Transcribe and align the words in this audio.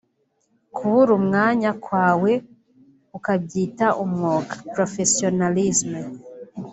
kubura 0.75 1.11
umwanya 1.19 1.69
kwawe 1.83 2.31
ukabyita 3.17 3.87
umwuga 4.03 4.53
(professionalisme) 4.73 5.97